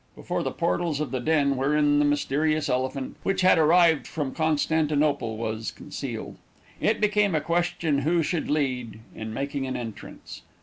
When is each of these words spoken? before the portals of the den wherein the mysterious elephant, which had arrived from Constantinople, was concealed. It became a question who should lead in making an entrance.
before 0.15 0.41
the 0.41 0.49
portals 0.49 0.99
of 0.99 1.11
the 1.11 1.19
den 1.19 1.55
wherein 1.55 1.99
the 1.99 2.05
mysterious 2.05 2.69
elephant, 2.69 3.15
which 3.21 3.41
had 3.41 3.59
arrived 3.59 4.07
from 4.07 4.33
Constantinople, 4.33 5.37
was 5.37 5.69
concealed. 5.69 6.37
It 6.79 6.99
became 6.99 7.35
a 7.35 7.39
question 7.39 7.99
who 7.99 8.23
should 8.23 8.49
lead 8.49 9.01
in 9.13 9.31
making 9.31 9.67
an 9.67 9.77
entrance. 9.77 10.41